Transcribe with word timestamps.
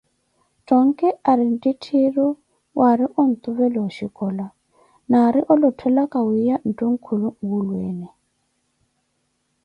Thonki 0.67 1.09
ari 1.31 1.45
nttitthiru 1.53 2.27
waari 2.77 3.05
ontuvela 3.21 3.79
oshicola 3.87 4.45
naari 5.09 5.41
olothelaka 5.53 6.17
wiya 6.27 6.55
nthunkulu 6.69 7.27
nwulweene. 7.41 8.09